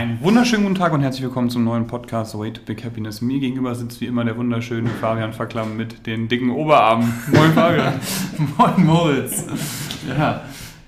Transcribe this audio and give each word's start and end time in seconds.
Einen 0.00 0.18
wunderschönen 0.22 0.62
guten 0.62 0.76
Tag 0.76 0.94
und 0.94 1.02
herzlich 1.02 1.24
willkommen 1.24 1.50
zum 1.50 1.62
neuen 1.62 1.86
Podcast 1.86 2.34
Way 2.34 2.54
to 2.54 2.62
Big 2.64 2.82
Happiness. 2.82 3.20
Mir 3.20 3.38
gegenüber 3.38 3.74
sitzt 3.74 4.00
wie 4.00 4.06
immer 4.06 4.24
der 4.24 4.34
wunderschöne 4.34 4.88
Fabian 4.98 5.34
Verklamm 5.34 5.76
mit 5.76 6.06
den 6.06 6.26
dicken 6.26 6.48
Oberarmen. 6.48 7.12
Moin 7.30 7.52
Fabian. 7.52 8.00
Moin 8.56 8.86
Moritz. 8.86 9.44
Ja, 10.08 10.40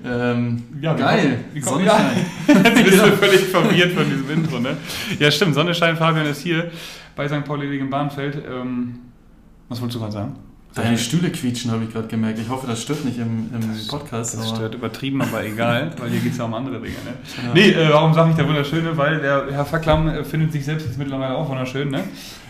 ähm, 0.02 0.62
ja 0.80 0.94
geil. 0.94 1.44
Wie 1.52 1.60
kommt, 1.60 1.82
wie 1.82 1.88
kommt, 1.88 2.00
ja. 2.48 2.64
Jetzt 2.64 2.84
bist 2.84 3.02
du 3.02 3.10
völlig 3.18 3.40
verwirrt 3.48 3.92
von 3.92 4.08
diesem 4.08 4.30
Intro, 4.30 4.60
ne? 4.60 4.78
Ja, 5.18 5.30
stimmt. 5.30 5.56
Sonnenschein 5.56 5.94
Fabian 5.94 6.24
ist 6.24 6.40
hier 6.40 6.70
bei 7.14 7.28
St. 7.28 7.44
Pauli 7.44 7.68
gegen 7.68 7.90
Bahnfeld. 7.90 8.42
Ähm, 8.50 8.98
was 9.68 9.78
wolltest 9.82 9.96
du 9.96 10.00
gerade 10.00 10.12
sagen? 10.12 10.36
Deine 10.74 10.96
Stühle 10.96 11.30
quietschen, 11.30 11.70
habe 11.70 11.84
ich 11.84 11.92
gerade 11.92 12.08
gemerkt. 12.08 12.38
Ich 12.38 12.48
hoffe, 12.48 12.66
das 12.66 12.80
stört 12.80 13.04
nicht 13.04 13.18
im, 13.18 13.50
im 13.52 13.86
Podcast. 13.88 14.38
Das 14.38 14.48
stört 14.48 14.74
übertrieben, 14.74 15.20
aber 15.20 15.44
egal, 15.44 15.92
weil 15.98 16.10
hier 16.10 16.20
geht 16.20 16.32
es 16.32 16.38
ja 16.38 16.44
um 16.44 16.54
andere 16.54 16.80
Dinge. 16.80 16.96
Ne? 17.04 17.14
Ja. 17.46 17.54
Nee, 17.54 17.70
äh, 17.70 17.92
warum 17.92 18.14
sage 18.14 18.30
ich 18.30 18.36
der 18.36 18.48
Wunderschöne? 18.48 18.96
Weil 18.96 19.20
der 19.20 19.48
Herr 19.50 19.66
Verklamm 19.66 20.08
äh, 20.08 20.24
findet 20.24 20.52
sich 20.52 20.64
selbst 20.64 20.86
jetzt 20.86 20.98
mittlerweile 20.98 21.34
auch 21.34 21.48
wunderschön. 21.48 21.90
Ne? 21.90 22.04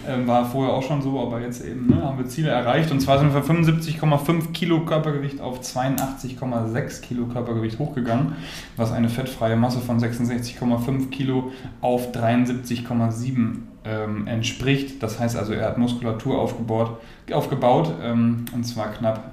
Ähm, 0.09 0.27
war 0.27 0.45
vorher 0.45 0.75
auch 0.75 0.83
schon 0.83 1.01
so, 1.01 1.21
aber 1.21 1.41
jetzt 1.41 1.65
eben 1.65 1.87
ne, 1.89 2.03
haben 2.03 2.19
wir 2.19 2.27
Ziele 2.27 2.51
erreicht. 2.51 2.91
Und 2.91 3.01
zwar 3.01 3.19
sind 3.19 3.33
wir 3.33 3.43
von 3.43 3.65
75,5 3.65 4.53
Kilo 4.53 4.81
Körpergewicht 4.85 5.41
auf 5.41 5.61
82,6 5.61 7.01
Kilo 7.03 7.27
Körpergewicht 7.27 7.79
hochgegangen, 7.79 8.33
was 8.77 8.93
eine 8.93 9.09
fettfreie 9.09 9.57
Masse 9.57 9.81
von 9.81 10.01
66,5 10.01 11.11
Kilo 11.11 11.53
auf 11.81 12.13
73,7 12.13 13.57
ähm, 13.85 14.27
entspricht. 14.27 15.03
Das 15.03 15.21
heißt 15.21 15.37
also, 15.37 15.53
er 15.53 15.67
hat 15.67 15.79
Muskulatur 15.79 16.39
aufgebaut, 16.39 16.99
aufgebaut 17.33 17.95
ähm, 18.03 18.45
und 18.55 18.65
zwar 18.65 18.93
knapp 18.93 19.33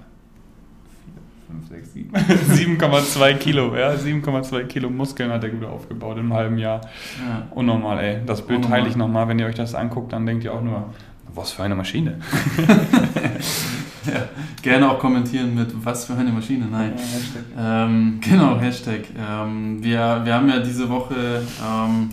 7,2 1.72 3.34
Kilo, 3.38 3.76
ja, 3.76 3.92
7,2 3.92 4.64
Kilo 4.66 4.90
Muskeln 4.90 5.32
hat 5.32 5.44
er 5.44 5.50
gut 5.50 5.66
aufgebaut 5.66 6.18
im 6.18 6.34
halben 6.34 6.58
Jahr. 6.58 6.82
Ja. 7.28 7.48
Unnormal, 7.52 8.00
ey. 8.00 8.18
Das 8.26 8.42
Bild 8.46 8.60
Unnormal. 8.60 8.80
teile 8.80 8.90
ich 8.90 8.96
nochmal, 8.96 9.28
wenn 9.28 9.40
ihr 9.40 9.46
euch 9.46 9.56
das 9.56 9.76
anguckt, 9.76 10.14
dann 10.14 10.26
denkt 10.26 10.44
ihr 10.44 10.54
auch 10.54 10.62
nur, 10.62 10.94
was 11.34 11.52
für 11.52 11.64
eine 11.64 11.76
Maschine. 11.76 12.20
ja, 14.06 14.28
gerne 14.62 14.90
auch 14.92 15.00
kommentieren 15.00 15.56
mit 15.56 15.74
was 15.84 16.06
für 16.06 16.16
eine 16.16 16.32
Maschine, 16.32 16.66
nein. 16.70 16.94
Ja, 16.96 17.04
Hashtag. 17.04 17.44
Ähm, 17.58 18.20
genau, 18.22 18.60
Hashtag. 18.60 19.02
Ähm, 19.18 19.84
wir, 19.84 20.22
wir 20.24 20.34
haben 20.34 20.50
ja 20.50 20.60
diese 20.60 20.90
Woche 20.90 21.42
ähm, 21.64 22.10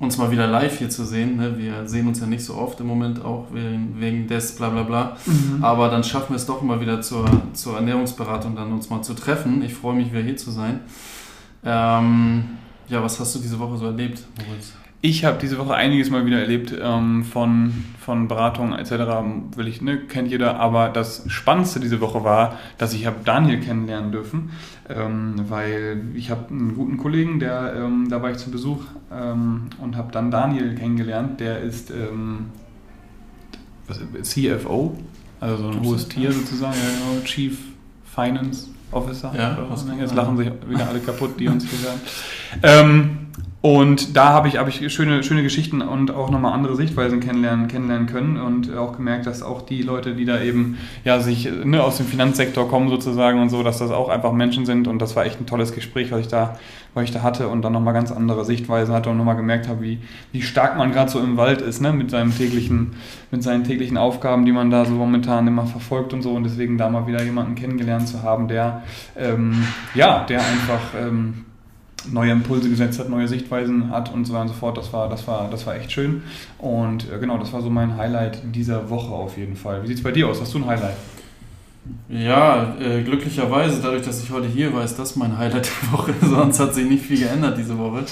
uns 0.00 0.16
mal 0.16 0.30
wieder 0.30 0.46
live 0.46 0.78
hier 0.78 0.88
zu 0.88 1.04
sehen. 1.04 1.36
Ne? 1.36 1.56
Wir 1.58 1.86
sehen 1.86 2.08
uns 2.08 2.20
ja 2.20 2.26
nicht 2.26 2.44
so 2.44 2.56
oft 2.56 2.80
im 2.80 2.86
Moment 2.86 3.22
auch 3.22 3.48
wegen, 3.52 4.00
wegen 4.00 4.26
des 4.26 4.56
bla 4.56 4.70
bla 4.70 4.82
bla. 4.82 5.16
Mhm. 5.26 5.62
Aber 5.62 5.88
dann 5.88 6.02
schaffen 6.02 6.30
wir 6.30 6.36
es 6.36 6.46
doch 6.46 6.62
mal 6.62 6.80
wieder 6.80 7.02
zur, 7.02 7.26
zur 7.52 7.76
Ernährungsberatung, 7.76 8.56
dann 8.56 8.72
uns 8.72 8.88
mal 8.88 9.02
zu 9.02 9.14
treffen. 9.14 9.62
Ich 9.62 9.74
freue 9.74 9.94
mich 9.94 10.10
wieder 10.10 10.22
hier 10.22 10.36
zu 10.36 10.50
sein. 10.50 10.80
Ähm, 11.62 12.44
ja, 12.88 13.02
was 13.02 13.20
hast 13.20 13.34
du 13.34 13.38
diese 13.38 13.58
Woche 13.58 13.76
so 13.76 13.86
erlebt, 13.86 14.24
Moritz? 14.46 14.72
Ich 15.02 15.24
habe 15.24 15.38
diese 15.40 15.56
Woche 15.56 15.74
einiges 15.74 16.10
mal 16.10 16.26
wieder 16.26 16.40
erlebt 16.40 16.74
ähm, 16.78 17.24
von, 17.24 17.72
von 17.98 18.28
Beratungen 18.28 18.78
etc. 18.78 18.92
Will 19.56 19.66
ich, 19.66 19.80
ne, 19.80 19.96
kennt 19.96 20.28
jeder. 20.28 20.60
Aber 20.60 20.90
das 20.90 21.24
Spannendste 21.28 21.80
diese 21.80 22.02
Woche 22.02 22.22
war, 22.22 22.58
dass 22.76 22.92
ich 22.92 23.06
habe 23.06 23.16
Daniel 23.24 23.60
kennenlernen 23.60 24.12
dürfen, 24.12 24.50
ähm, 24.90 25.36
weil 25.48 26.02
ich 26.14 26.30
habe 26.30 26.50
einen 26.50 26.74
guten 26.74 26.98
Kollegen, 26.98 27.40
der 27.40 27.76
ähm, 27.76 28.08
da 28.10 28.20
war 28.20 28.30
ich 28.30 28.36
zu 28.36 28.50
Besuch 28.50 28.82
ähm, 29.10 29.70
und 29.80 29.96
habe 29.96 30.12
dann 30.12 30.30
Daniel 30.30 30.74
kennengelernt. 30.74 31.40
Der 31.40 31.60
ist 31.60 31.90
ähm, 31.90 32.50
CFO, 34.22 34.98
also 35.40 35.56
so 35.56 35.68
ein 35.70 35.82
hohes 35.82 36.08
Tier 36.08 36.30
sozusagen, 36.30 36.76
ja, 36.76 37.12
genau, 37.12 37.24
Chief 37.24 37.58
Finance 38.04 38.68
Officer. 38.92 39.32
Ja, 39.34 39.56
Jetzt 39.98 40.14
lachen 40.14 40.36
sich 40.36 40.50
wieder 40.68 40.86
alle 40.86 41.00
kaputt, 41.00 41.40
die 41.40 41.48
uns 41.48 41.64
hier 41.64 41.78
hören. 41.88 43.20
Und 43.62 44.16
da 44.16 44.30
habe 44.30 44.48
ich, 44.48 44.56
hab 44.56 44.68
ich 44.68 44.90
schöne, 44.90 45.22
schöne 45.22 45.42
Geschichten 45.42 45.82
und 45.82 46.10
auch 46.12 46.30
nochmal 46.30 46.54
andere 46.54 46.76
Sichtweisen 46.76 47.20
kennenlernen, 47.20 47.68
kennenlernen 47.68 48.06
können 48.06 48.38
und 48.38 48.74
auch 48.74 48.96
gemerkt, 48.96 49.26
dass 49.26 49.42
auch 49.42 49.60
die 49.60 49.82
Leute, 49.82 50.14
die 50.14 50.24
da 50.24 50.40
eben 50.40 50.78
ja, 51.04 51.20
sich 51.20 51.46
ne, 51.64 51.82
aus 51.82 51.98
dem 51.98 52.06
Finanzsektor 52.06 52.70
kommen 52.70 52.88
sozusagen 52.88 53.38
und 53.38 53.50
so, 53.50 53.62
dass 53.62 53.76
das 53.76 53.90
auch 53.90 54.08
einfach 54.08 54.32
Menschen 54.32 54.64
sind 54.64 54.88
und 54.88 54.98
das 54.98 55.14
war 55.14 55.26
echt 55.26 55.42
ein 55.42 55.46
tolles 55.46 55.74
Gespräch, 55.74 56.10
was 56.10 56.20
ich 56.20 56.28
da, 56.28 56.58
was 56.94 57.04
ich 57.04 57.10
da 57.10 57.22
hatte 57.22 57.48
und 57.48 57.60
dann 57.60 57.74
nochmal 57.74 57.92
ganz 57.92 58.10
andere 58.10 58.46
Sichtweisen 58.46 58.94
hatte 58.94 59.10
und 59.10 59.18
nochmal 59.18 59.36
gemerkt 59.36 59.68
habe, 59.68 59.82
wie, 59.82 59.98
wie 60.32 60.40
stark 60.40 60.78
man 60.78 60.90
gerade 60.90 61.10
so 61.10 61.20
im 61.20 61.36
Wald 61.36 61.60
ist, 61.60 61.82
ne, 61.82 61.92
mit, 61.92 62.10
seinem 62.10 62.34
täglichen, 62.34 62.94
mit 63.30 63.42
seinen 63.42 63.64
täglichen 63.64 63.98
Aufgaben, 63.98 64.46
die 64.46 64.52
man 64.52 64.70
da 64.70 64.86
so 64.86 64.94
momentan 64.94 65.46
immer 65.46 65.66
verfolgt 65.66 66.14
und 66.14 66.22
so 66.22 66.30
und 66.30 66.44
deswegen 66.44 66.78
da 66.78 66.88
mal 66.88 67.06
wieder 67.06 67.22
jemanden 67.22 67.56
kennengelernt 67.56 68.08
zu 68.08 68.22
haben, 68.22 68.48
der, 68.48 68.84
ähm, 69.18 69.66
ja, 69.94 70.24
der 70.24 70.40
einfach... 70.40 70.94
Ähm, 70.98 71.44
neue 72.08 72.32
Impulse 72.32 72.68
gesetzt 72.68 72.98
hat, 72.98 73.08
neue 73.08 73.28
Sichtweisen 73.28 73.90
hat 73.90 74.12
und 74.12 74.24
so 74.24 74.32
weiter 74.32 74.42
und 74.42 74.48
so 74.48 74.54
fort. 74.54 74.76
Das 74.76 74.92
war, 74.92 75.08
das 75.08 75.26
war, 75.26 75.48
das 75.50 75.66
war 75.66 75.76
echt 75.76 75.92
schön. 75.92 76.22
Und 76.58 77.10
äh, 77.10 77.18
genau, 77.18 77.38
das 77.38 77.52
war 77.52 77.62
so 77.62 77.70
mein 77.70 77.96
Highlight 77.96 78.40
dieser 78.54 78.90
Woche 78.90 79.12
auf 79.12 79.36
jeden 79.36 79.56
Fall. 79.56 79.82
Wie 79.82 79.88
sieht 79.88 79.98
es 79.98 80.02
bei 80.02 80.12
dir 80.12 80.28
aus? 80.28 80.40
Hast 80.40 80.54
du 80.54 80.58
ein 80.58 80.66
Highlight? 80.66 80.96
Ja, 82.08 82.76
äh, 82.78 83.02
glücklicherweise, 83.02 83.80
dadurch, 83.82 84.02
dass 84.02 84.22
ich 84.22 84.30
heute 84.30 84.46
hier 84.46 84.72
war, 84.72 84.84
ist 84.84 84.98
das 84.98 85.16
mein 85.16 85.36
Highlight 85.36 85.66
der 85.66 85.92
Woche. 85.92 86.14
Sonst 86.26 86.60
hat 86.60 86.74
sich 86.74 86.88
nicht 86.88 87.04
viel 87.04 87.18
geändert 87.18 87.56
diese 87.58 87.76
Woche. 87.78 88.04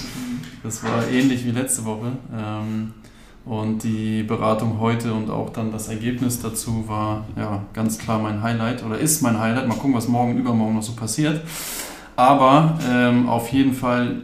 Das 0.63 0.83
war 0.83 1.07
ähnlich 1.11 1.45
wie 1.45 1.51
letzte 1.51 1.85
Woche. 1.85 2.11
Ähm, 2.37 2.93
und 3.45 3.83
die 3.83 4.23
Beratung 4.23 4.79
heute 4.79 5.13
und 5.13 5.29
auch 5.29 5.49
dann 5.49 5.71
das 5.71 5.87
Ergebnis 5.87 6.39
dazu 6.39 6.87
war 6.87 7.25
ja 7.35 7.63
ganz 7.73 7.97
klar 7.97 8.19
mein 8.19 8.43
Highlight 8.43 8.85
oder 8.85 8.97
ist 8.97 9.21
mein 9.21 9.39
Highlight. 9.39 9.67
Mal 9.67 9.75
gucken, 9.75 9.95
was 9.95 10.07
morgen 10.07 10.37
übermorgen 10.37 10.75
noch 10.75 10.83
so 10.83 10.93
passiert. 10.93 11.41
Aber 12.19 12.77
ähm, 12.85 13.29
auf 13.29 13.47
jeden 13.53 13.71
Fall 13.71 14.23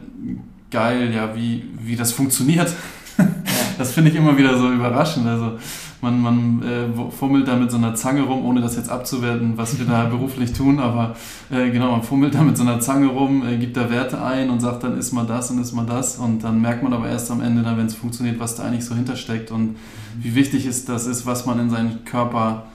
geil, 0.69 1.13
ja, 1.15 1.33
wie, 1.33 1.63
wie 1.79 1.95
das 1.95 2.11
funktioniert. 2.11 2.73
das 3.77 3.93
finde 3.93 4.11
ich 4.11 4.17
immer 4.17 4.37
wieder 4.37 4.57
so 4.57 4.69
überraschend. 4.69 5.25
Also 5.25 5.53
man, 6.01 6.19
man 6.19 6.61
äh, 6.61 7.11
fummelt 7.11 7.47
da 7.47 7.55
mit 7.55 7.71
so 7.71 7.77
einer 7.77 7.95
Zange 7.95 8.23
rum, 8.23 8.43
ohne 8.43 8.59
das 8.59 8.75
jetzt 8.75 8.89
abzuwerten, 8.89 9.57
was 9.57 9.79
wir 9.79 9.85
da 9.85 10.03
beruflich 10.03 10.51
tun, 10.51 10.79
aber 10.79 11.15
äh, 11.49 11.69
genau, 11.69 11.91
man 11.91 12.03
fummelt 12.03 12.35
da 12.35 12.43
mit 12.43 12.57
so 12.57 12.63
einer 12.63 12.81
Zange 12.81 13.07
rum, 13.07 13.47
äh, 13.47 13.55
gibt 13.55 13.77
da 13.77 13.89
Werte 13.89 14.21
ein 14.21 14.49
und 14.49 14.59
sagt 14.59 14.83
dann, 14.83 14.97
ist 14.97 15.13
mal 15.13 15.25
das 15.25 15.49
und 15.51 15.61
ist 15.61 15.71
mal 15.71 15.85
das. 15.85 16.17
Und 16.17 16.43
dann 16.43 16.59
merkt 16.59 16.83
man 16.83 16.91
aber 16.91 17.07
erst 17.07 17.31
am 17.31 17.39
Ende, 17.39 17.63
dann, 17.63 17.77
wenn 17.77 17.85
es 17.85 17.95
funktioniert, 17.95 18.41
was 18.41 18.55
da 18.55 18.63
eigentlich 18.63 18.83
so 18.83 18.93
hintersteckt 18.93 19.51
und 19.51 19.77
wie 20.19 20.35
wichtig 20.35 20.65
ist 20.65 20.89
das 20.89 21.07
ist, 21.07 21.25
was 21.25 21.45
man 21.45 21.59
in 21.59 21.69
seinen 21.69 22.03
Körper 22.03 22.65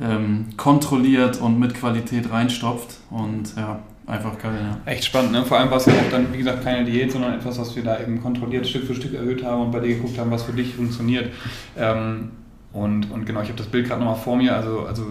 ähm, 0.00 0.46
kontrolliert 0.56 1.40
und 1.40 1.60
mit 1.60 1.74
Qualität 1.74 2.32
reinstopft. 2.32 2.96
Und 3.08 3.54
ja, 3.56 3.78
Einfach 4.06 4.38
geil, 4.38 4.58
ja. 4.60 4.92
Echt 4.92 5.04
spannend, 5.04 5.32
ne? 5.32 5.44
Vor 5.44 5.58
allem 5.58 5.70
war 5.70 5.78
es 5.78 5.86
ja 5.86 5.94
auch 5.94 6.10
dann, 6.10 6.30
wie 6.32 6.38
gesagt, 6.38 6.62
keine 6.62 6.84
Diät, 6.84 7.10
sondern 7.10 7.34
etwas, 7.34 7.58
was 7.58 7.74
wir 7.74 7.82
da 7.82 7.98
eben 8.00 8.20
kontrolliert 8.22 8.66
Stück 8.66 8.84
für 8.84 8.94
Stück 8.94 9.14
erhöht 9.14 9.42
haben 9.42 9.62
und 9.62 9.70
bei 9.70 9.80
dir 9.80 9.94
geguckt 9.94 10.18
haben, 10.18 10.30
was 10.30 10.42
für 10.42 10.52
dich 10.52 10.74
funktioniert. 10.74 11.32
Ähm, 11.76 12.32
und, 12.74 13.10
und 13.10 13.24
genau, 13.24 13.40
ich 13.40 13.48
habe 13.48 13.56
das 13.56 13.68
Bild 13.68 13.86
gerade 13.86 14.02
nochmal 14.02 14.20
vor 14.20 14.36
mir, 14.36 14.54
also, 14.54 14.80
also 14.80 15.06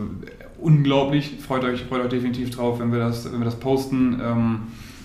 unglaublich. 0.60 1.38
Freut 1.40 1.64
euch, 1.64 1.84
freut 1.84 2.04
euch 2.04 2.10
definitiv 2.10 2.52
drauf, 2.52 2.80
wenn 2.80 2.92
wir 2.92 3.00
das, 3.00 3.32
wenn 3.32 3.40
wir 3.40 3.46
das 3.46 3.60
posten. 3.60 4.22
Ähm, 4.24 4.60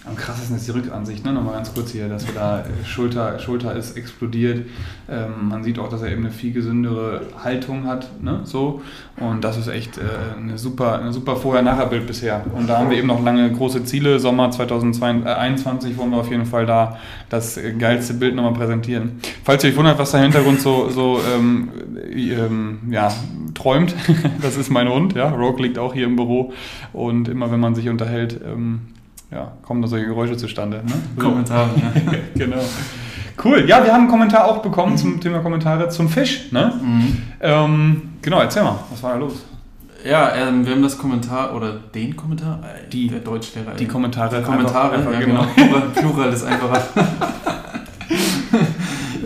am 0.09 0.17
krassesten 0.17 0.57
ist 0.57 0.67
die 0.67 0.73
Rückansicht, 0.73 1.25
ne? 1.25 1.33
Nochmal 1.33 1.55
ganz 1.55 1.73
kurz 1.73 1.93
hier, 1.93 2.09
dass 2.09 2.27
wir 2.27 2.35
da 2.35 2.61
äh, 2.61 2.85
Schulter, 2.85 3.39
Schulter 3.39 3.75
ist 3.75 3.97
explodiert. 3.97 4.67
Ähm, 5.09 5.49
man 5.49 5.63
sieht 5.63 5.79
auch, 5.79 5.89
dass 5.89 6.03
er 6.03 6.11
eben 6.11 6.25
eine 6.25 6.31
viel 6.31 6.53
gesündere 6.53 7.23
Haltung 7.43 7.87
hat, 7.87 8.09
ne? 8.23 8.41
So. 8.45 8.83
Und 9.19 9.43
das 9.43 9.57
ist 9.57 9.69
echt 9.69 9.99
äh, 9.99 10.03
eine 10.37 10.59
super, 10.59 10.99
eine 10.99 11.13
super 11.13 11.37
Vorher-Nachher-Bild 11.37 12.07
bisher. 12.07 12.45
Und 12.55 12.69
da 12.69 12.79
haben 12.79 12.91
wir 12.91 12.97
eben 12.97 13.09
noch 13.09 13.23
lange 13.23 13.51
große 13.53 13.85
Ziele. 13.85 14.19
Sommer 14.19 14.51
2021 14.51 15.97
wollen 15.97 16.11
wir 16.11 16.19
auf 16.19 16.31
jeden 16.31 16.47
Fall 16.47 16.67
da 16.67 16.99
das 17.29 17.59
geilste 17.79 18.15
Bild 18.15 18.35
nochmal 18.35 18.55
präsentieren. 18.55 19.21
Falls 19.45 19.65
ihr 19.65 19.71
euch 19.71 19.77
wundert, 19.77 19.99
was 19.99 20.13
da 20.13 20.19
im 20.19 20.25
Hintergrund 20.25 20.61
so, 20.61 20.89
so 20.89 21.21
ähm, 21.35 21.69
ähm, 22.13 22.79
ja, 22.91 23.13
träumt, 23.55 23.95
das 24.43 24.57
ist 24.57 24.71
mein 24.71 24.89
Hund, 24.89 25.15
ja. 25.15 25.29
Rogue 25.29 25.63
liegt 25.63 25.79
auch 25.79 25.93
hier 25.95 26.07
im 26.07 26.17
Büro 26.17 26.53
und 26.93 27.29
immer 27.29 27.51
wenn 27.51 27.61
man 27.61 27.75
sich 27.75 27.89
unterhält, 27.89 28.41
ähm, 28.45 28.81
ja, 29.31 29.53
kommen 29.63 29.83
da 29.83 29.89
solche 29.89 30.07
Geräusche 30.07 30.37
zustande. 30.37 30.83
Ne? 30.85 30.93
Kommentare, 31.23 31.71
ja. 31.77 32.13
genau. 32.35 32.63
Cool. 33.43 33.69
Ja, 33.69 33.85
wir 33.85 33.93
haben 33.93 34.03
einen 34.03 34.11
Kommentar 34.11 34.47
auch 34.47 34.63
bekommen 34.63 34.93
mhm. 34.93 34.97
zum 34.97 35.21
Thema 35.21 35.39
Kommentare 35.41 35.89
zum 35.89 36.09
Fisch. 36.09 36.51
Ne? 36.51 36.73
Mhm. 36.83 37.23
Ähm, 37.41 38.03
genau, 38.21 38.41
erzähl 38.41 38.65
mal, 38.65 38.79
was 38.91 39.03
war 39.03 39.13
da 39.13 39.19
los? 39.19 39.45
Ja, 40.05 40.35
ähm, 40.35 40.65
wir 40.65 40.73
haben 40.73 40.83
das 40.83 40.97
Kommentar 40.97 41.55
oder 41.55 41.73
den 41.73 42.17
Kommentar? 42.17 42.61
Äh, 42.63 42.89
die, 42.89 43.09
der 43.09 43.21
Deutschlehrer. 43.21 43.73
Die 43.73 43.87
Kommentare. 43.87 44.39
Die 44.39 44.45
Kommentare, 44.45 44.97
einfach, 44.97 45.13
einfach, 45.13 45.21
ja, 45.21 45.27
genau. 45.27 45.47
genau. 45.55 45.81
Plural 45.95 46.33
ist 46.33 46.45
einfacher. 46.45 46.83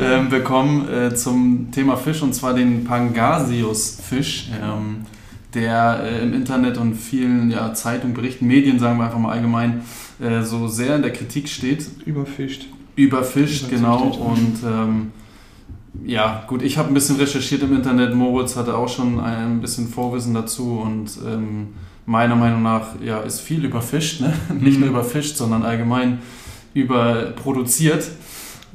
ähm, 0.01 0.29
bekommen 0.29 0.89
äh, 0.89 1.15
zum 1.15 1.71
Thema 1.71 1.97
Fisch 1.97 2.23
und 2.23 2.35
zwar 2.35 2.55
den 2.55 2.85
Pangasius-Fisch. 2.85 4.51
Ähm, 4.63 5.07
der 5.55 6.01
äh, 6.05 6.23
im 6.23 6.33
Internet 6.33 6.79
und 6.79 6.95
vielen 6.95 7.51
ja, 7.51 7.75
Zeitungen, 7.75 8.15
Berichten, 8.15 8.47
Medien, 8.47 8.79
sagen 8.79 8.99
wir 8.99 9.05
einfach 9.05 9.19
mal 9.19 9.33
allgemein, 9.33 9.83
äh, 10.21 10.43
so 10.43 10.69
sehr 10.69 10.97
in 10.97 11.03
der 11.03 11.13
Kritik 11.13 11.49
steht. 11.49 11.87
Überfischt. 12.07 12.67
Überfischt, 12.97 13.69
genau. 13.71 14.03
Und 14.03 14.59
ähm, 14.65 15.13
ja, 16.05 16.45
gut, 16.47 16.63
ich 16.63 16.79
habe 16.79 16.89
ein 16.89 16.95
bisschen 16.95 17.17
recherchiert 17.17 17.63
im 17.63 17.75
Internet. 17.75 18.15
Moritz 18.15 18.57
hatte 18.57 18.77
auch 18.77 18.89
schon 18.89 19.21
ein 19.21 19.61
bisschen 19.61 19.89
Vorwissen 19.89 20.35
dazu 20.35 20.81
und 20.81 21.11
ähm, 21.27 21.69
meiner 22.07 22.37
Meinung 22.37 22.63
nach 22.63 23.01
ja, 23.05 23.21
ist 23.21 23.41
viel 23.41 23.65
überfischt. 23.65 24.21
Ne? 24.21 24.33
Nicht 24.61 24.79
nur 24.79 24.89
mhm. 24.89 24.97
überfischt, 24.97 25.37
sondern 25.37 25.63
allgemein 25.63 26.19
überproduziert. 26.75 28.09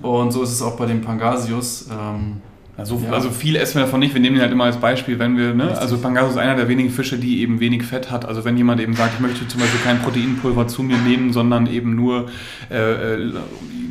Und 0.01 0.31
so 0.31 0.43
ist 0.43 0.51
es 0.51 0.61
auch 0.61 0.77
bei 0.77 0.85
den 0.85 1.01
Pangasius. 1.01 1.87
Ähm, 1.91 2.41
also, 2.77 3.01
ja. 3.03 3.11
also 3.11 3.31
viel 3.31 3.55
essen 3.55 3.75
wir 3.75 3.81
davon 3.81 3.99
nicht. 3.99 4.13
Wir 4.13 4.21
nehmen 4.21 4.35
den 4.35 4.43
halt 4.43 4.51
immer 4.51 4.65
als 4.65 4.77
Beispiel, 4.77 5.17
wenn 5.17 5.35
wir, 5.35 5.55
ne? 5.55 5.75
Also 5.77 5.97
Pangasius 5.97 6.33
ist 6.33 6.37
einer 6.37 6.55
der 6.55 6.67
wenigen 6.67 6.91
Fische, 6.91 7.17
die 7.17 7.41
eben 7.41 7.59
wenig 7.59 7.83
Fett 7.83 8.11
hat. 8.11 8.23
Also 8.25 8.45
wenn 8.45 8.55
jemand 8.55 8.79
eben 8.79 8.95
sagt, 8.95 9.15
ich 9.15 9.19
möchte 9.19 9.47
zum 9.47 9.59
Beispiel 9.59 9.79
kein 9.83 9.99
Proteinpulver 9.99 10.67
zu 10.67 10.83
mir 10.83 10.97
nehmen, 10.97 11.33
sondern 11.33 11.65
eben 11.65 11.95
nur 11.95 12.29
äh, 12.69 13.15
äh, 13.15 13.33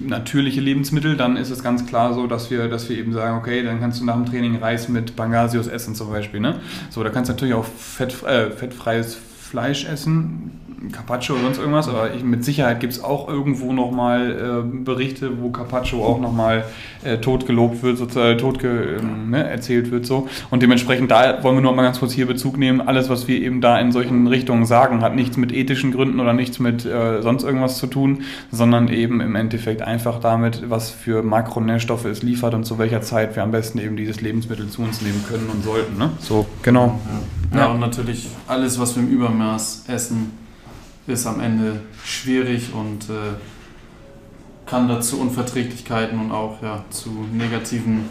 natürliche 0.07 0.61
Lebensmittel, 0.61 1.17
dann 1.17 1.37
ist 1.37 1.51
es 1.51 1.65
ganz 1.65 1.85
klar 1.87 2.15
so, 2.15 2.29
dass 2.29 2.53
wir, 2.53 2.69
dass 2.69 2.89
wir 2.89 2.97
eben 2.97 3.13
sagen, 3.13 3.37
okay, 3.37 3.65
dann 3.65 3.81
kannst 3.81 4.01
du 4.01 4.05
nach 4.05 4.15
dem 4.15 4.27
Training 4.27 4.57
Reis 4.57 4.89
mit 4.89 5.17
Pangasius 5.17 5.67
essen 5.67 5.97
zum 5.97 6.11
Beispiel. 6.11 6.39
Ne? 6.39 6.61
So, 6.89 7.03
da 7.03 7.11
kannst 7.11 7.29
du 7.29 7.35
natürlich 7.35 7.55
auch 7.55 7.65
fett, 7.65 8.23
äh, 8.23 8.51
fettfreies 8.51 9.19
Fleisch 9.51 9.85
essen 9.85 10.53
Carpaccio 10.93 11.35
oder 11.35 11.45
sonst 11.45 11.59
irgendwas, 11.59 11.89
aber 11.89 12.15
ich, 12.15 12.23
mit 12.23 12.45
Sicherheit 12.45 12.81
gibt 12.81 12.93
es 12.93 13.03
auch 13.03 13.29
irgendwo 13.29 13.73
nochmal 13.73 14.63
äh, 14.65 14.85
Berichte, 14.85 15.41
wo 15.41 15.51
Carpaccio 15.51 16.05
auch 16.05 16.21
nochmal 16.21 16.65
äh, 17.03 17.19
tot 17.19 17.47
gelobt 17.47 17.83
wird, 17.83 17.97
sozusagen 17.97 18.39
tot 18.39 18.59
ge, 18.59 18.99
ähm, 18.99 19.31
ne, 19.31 19.49
erzählt 19.49 19.91
wird 19.91 20.07
so. 20.07 20.29
Und 20.51 20.63
dementsprechend 20.63 21.11
da 21.11 21.43
wollen 21.43 21.57
wir 21.57 21.63
nur 21.63 21.75
mal 21.75 21.83
ganz 21.83 21.99
kurz 21.99 22.13
hier 22.13 22.27
Bezug 22.27 22.59
nehmen. 22.59 22.81
Alles, 22.81 23.09
was 23.09 23.27
wir 23.27 23.41
eben 23.41 23.61
da 23.61 23.79
in 23.79 23.91
solchen 23.91 24.27
Richtungen 24.27 24.67
sagen, 24.67 25.01
hat 25.01 25.15
nichts 25.15 25.37
mit 25.37 25.53
ethischen 25.53 25.93
Gründen 25.93 26.21
oder 26.21 26.35
nichts 26.35 26.59
mit 26.59 26.85
äh, 26.85 27.23
sonst 27.23 27.45
irgendwas 27.45 27.79
zu 27.79 27.87
tun, 27.87 28.23
sondern 28.51 28.89
eben 28.89 29.21
im 29.21 29.35
Endeffekt 29.35 29.81
einfach 29.83 30.21
damit, 30.21 30.69
was 30.69 30.91
für 30.91 31.23
Makronährstoffe 31.23 32.05
es 32.05 32.23
liefert 32.23 32.55
und 32.55 32.65
zu 32.65 32.79
welcher 32.79 33.01
Zeit 33.01 33.35
wir 33.35 33.43
am 33.43 33.51
besten 33.51 33.79
eben 33.79 33.97
dieses 33.97 34.21
Lebensmittel 34.21 34.69
zu 34.69 34.83
uns 34.83 35.01
nehmen 35.01 35.25
können 35.27 35.49
und 35.49 35.65
sollten. 35.65 35.97
Ne? 35.97 36.11
So, 36.19 36.47
genau. 36.63 37.01
Ja. 37.53 37.61
ja, 37.61 37.67
und 37.69 37.81
natürlich 37.81 38.29
alles, 38.47 38.79
was 38.79 38.95
wir 38.97 39.03
im 39.03 39.09
Übermaß 39.09 39.85
essen, 39.89 40.46
ist 41.07 41.27
am 41.27 41.41
Ende 41.41 41.81
schwierig 42.05 42.73
und 42.75 43.11
äh, 43.11 43.35
kann 44.67 44.89
dazu 44.89 45.21
Unverträglichkeiten 45.21 46.19
und 46.19 46.33
auch 46.33 46.61
ja, 46.63 46.85
zu 46.91 47.11
negativen 47.33 48.09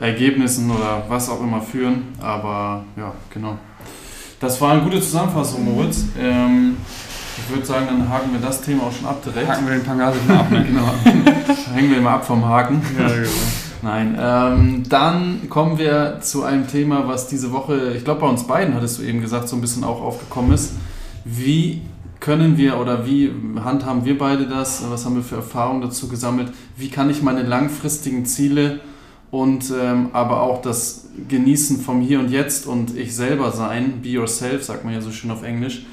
Ergebnissen 0.00 0.70
oder 0.70 1.04
was 1.08 1.28
auch 1.28 1.40
immer 1.40 1.60
führen. 1.60 2.14
Aber 2.20 2.84
ja, 2.96 3.12
genau. 3.32 3.58
Das 4.40 4.60
war 4.60 4.72
eine 4.72 4.82
gute 4.82 5.00
Zusammenfassung, 5.00 5.64
Moritz. 5.64 6.04
Ähm, 6.18 6.76
ich 7.36 7.54
würde 7.54 7.66
sagen, 7.66 7.86
dann 7.86 8.08
haken 8.08 8.32
wir 8.32 8.40
das 8.40 8.62
Thema 8.62 8.84
auch 8.84 8.92
schon 8.92 9.06
ab 9.06 9.22
direkt. 9.24 9.48
Haken 9.48 9.66
wir 9.66 9.74
den 9.74 9.84
Pangasius 9.84 10.26
mal 10.26 10.38
ab, 10.38 10.50
ne? 10.50 10.64
genau. 10.68 10.86
Hängen 11.74 11.90
wir 11.90 12.00
mal 12.00 12.14
ab 12.14 12.26
vom 12.26 12.44
Haken. 12.44 12.80
Ja, 12.98 13.08
genau. 13.08 13.28
Nein, 13.82 14.18
ähm, 14.20 14.82
dann 14.88 15.48
kommen 15.48 15.78
wir 15.78 16.18
zu 16.20 16.42
einem 16.42 16.66
Thema, 16.66 17.06
was 17.06 17.28
diese 17.28 17.52
Woche, 17.52 17.92
ich 17.96 18.04
glaube 18.04 18.22
bei 18.22 18.26
uns 18.26 18.44
beiden, 18.44 18.74
hattest 18.74 18.98
du 18.98 19.02
eben 19.04 19.20
gesagt, 19.20 19.48
so 19.48 19.54
ein 19.54 19.60
bisschen 19.60 19.84
auch 19.84 20.02
aufgekommen 20.02 20.52
ist. 20.52 20.72
Wie 21.24 21.82
können 22.20 22.58
wir 22.58 22.78
oder 22.78 23.06
wie 23.06 23.32
handhaben 23.62 24.04
wir 24.04 24.18
beide 24.18 24.46
das? 24.46 24.82
Was 24.90 25.04
haben 25.04 25.16
wir 25.16 25.22
für 25.22 25.36
Erfahrungen 25.36 25.82
dazu 25.82 26.08
gesammelt? 26.08 26.52
Wie 26.76 26.88
kann 26.88 27.10
ich 27.10 27.22
meine 27.22 27.42
langfristigen 27.42 28.26
Ziele 28.26 28.80
und 29.30 29.72
ähm, 29.78 30.10
aber 30.12 30.42
auch 30.42 30.62
das 30.62 31.08
Genießen 31.28 31.80
vom 31.80 32.00
Hier 32.00 32.18
und 32.18 32.30
Jetzt 32.30 32.66
und 32.66 32.96
ich 32.96 33.14
selber 33.14 33.52
sein, 33.52 34.00
be 34.02 34.08
yourself, 34.08 34.64
sagt 34.64 34.84
man 34.84 34.94
ja 34.94 35.00
so 35.00 35.10
schön 35.10 35.30
auf 35.30 35.42
Englisch, 35.42 35.84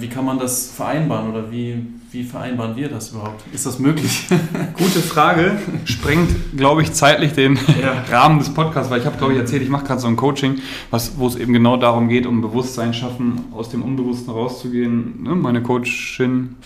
wie 0.00 0.08
kann 0.08 0.24
man 0.24 0.38
das 0.38 0.70
vereinbaren 0.70 1.30
oder 1.30 1.50
wie, 1.50 1.86
wie 2.10 2.24
vereinbaren 2.24 2.76
wir 2.76 2.88
das 2.88 3.10
überhaupt? 3.10 3.42
Ist 3.52 3.66
das 3.66 3.78
möglich? 3.78 4.26
Gute 4.76 5.00
Frage. 5.00 5.58
Sprengt, 5.84 6.56
glaube 6.56 6.82
ich, 6.82 6.92
zeitlich 6.92 7.32
den 7.32 7.58
ja. 7.80 8.04
Rahmen 8.10 8.38
des 8.38 8.52
Podcasts, 8.52 8.90
weil 8.90 9.00
ich 9.00 9.06
habe, 9.06 9.16
glaube 9.16 9.34
ich, 9.34 9.38
erzählt, 9.38 9.62
ich 9.62 9.68
mache 9.68 9.84
gerade 9.84 10.00
so 10.00 10.08
ein 10.08 10.16
Coaching, 10.16 10.56
was, 10.90 11.18
wo 11.18 11.26
es 11.26 11.36
eben 11.36 11.52
genau 11.52 11.76
darum 11.76 12.08
geht, 12.08 12.26
um 12.26 12.40
Bewusstsein 12.40 12.94
schaffen, 12.94 13.44
aus 13.52 13.68
dem 13.68 13.82
Unbewussten 13.82 14.32
rauszugehen. 14.32 15.22
Ne? 15.22 15.34
Meine 15.34 15.62
Coachin 15.62 16.56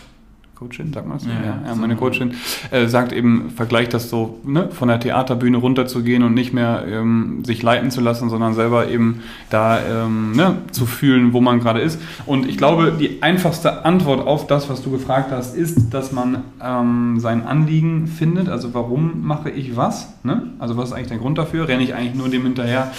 Coachin, 0.61 0.93
sagt 0.93 1.09
man 1.09 1.17
das? 1.17 1.27
Ja, 1.27 1.33
ja, 1.33 1.63
ja 1.69 1.75
meine 1.75 1.97
Coachin 1.97 2.35
äh, 2.71 2.87
sagt 2.87 3.13
eben, 3.13 3.49
vergleicht 3.49 3.95
das 3.95 4.11
so, 4.11 4.41
ne, 4.45 4.69
von 4.71 4.89
der 4.89 5.01
Theaterbühne 5.01 5.57
runterzugehen 5.57 6.23
und 6.23 6.35
nicht 6.35 6.53
mehr 6.53 6.85
ähm, 6.87 7.43
sich 7.47 7.63
leiten 7.63 7.91
zu 7.91 8.03
lassen, 8.03 8.29
sondern 8.29 8.53
selber 8.53 8.89
eben 8.89 9.23
da 9.49 9.81
ähm, 9.81 10.33
ne, 10.33 10.59
zu 10.71 10.85
fühlen, 10.85 11.33
wo 11.33 11.41
man 11.41 11.61
gerade 11.61 11.81
ist. 11.81 11.99
Und 12.27 12.47
ich 12.47 12.59
glaube, 12.59 12.93
die 12.93 13.23
einfachste 13.23 13.87
Antwort 13.87 14.27
auf 14.27 14.47
das, 14.47 14.69
was 14.69 14.83
du 14.83 14.91
gefragt 14.91 15.31
hast, 15.31 15.57
ist, 15.57 15.95
dass 15.95 16.13
man 16.13 16.43
ähm, 16.63 17.19
sein 17.21 17.47
Anliegen 17.47 18.07
findet. 18.07 18.51
Also 18.51 18.75
warum 18.75 19.27
mache 19.27 19.49
ich 19.49 19.77
was? 19.77 20.13
Ne? 20.25 20.43
Also 20.59 20.77
was 20.77 20.91
ist 20.91 20.93
eigentlich 20.93 21.09
der 21.09 21.19
Grund 21.19 21.39
dafür? 21.39 21.69
Renne 21.69 21.85
ich 21.85 21.95
eigentlich 21.95 22.15
nur 22.15 22.29
dem 22.29 22.43
hinterher, 22.43 22.93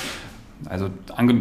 also 0.70 0.90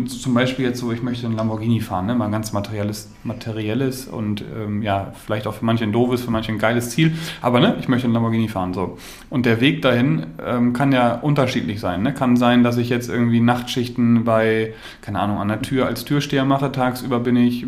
zum 0.06 0.34
Beispiel 0.34 0.64
jetzt 0.64 0.80
so, 0.80 0.92
ich 0.92 1.02
möchte 1.02 1.26
einen 1.26 1.36
Lamborghini 1.36 1.80
fahren, 1.80 2.06
ne? 2.06 2.14
mal 2.14 2.30
ganz 2.30 2.52
materielles, 2.52 3.10
materielles 3.24 4.06
und 4.06 4.42
ähm, 4.56 4.82
ja, 4.82 5.12
vielleicht 5.24 5.46
auch 5.46 5.54
für 5.54 5.64
manche 5.64 5.84
ein 5.84 5.92
doofes, 5.92 6.22
für 6.22 6.30
manche 6.30 6.52
ein 6.52 6.58
geiles 6.58 6.90
Ziel, 6.90 7.14
aber 7.42 7.60
ne, 7.60 7.76
ich 7.80 7.88
möchte 7.88 8.06
einen 8.06 8.14
Lamborghini 8.14 8.48
fahren. 8.48 8.74
So. 8.74 8.98
Und 9.28 9.46
der 9.46 9.60
Weg 9.60 9.82
dahin 9.82 10.26
ähm, 10.44 10.72
kann 10.72 10.92
ja 10.92 11.14
unterschiedlich 11.14 11.80
sein. 11.80 12.02
Ne? 12.02 12.14
Kann 12.14 12.36
sein, 12.36 12.62
dass 12.62 12.76
ich 12.76 12.88
jetzt 12.88 13.08
irgendwie 13.08 13.40
Nachtschichten 13.40 14.24
bei, 14.24 14.74
keine 15.02 15.20
Ahnung, 15.20 15.38
an 15.38 15.48
der 15.48 15.62
Tür 15.62 15.86
als 15.86 16.04
Türsteher 16.04 16.44
mache, 16.44 16.72
tagsüber 16.72 17.20
bin 17.20 17.36
ich, 17.36 17.62
äh, 17.62 17.66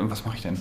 was 0.00 0.24
mache 0.24 0.36
ich 0.36 0.42
denn? 0.42 0.58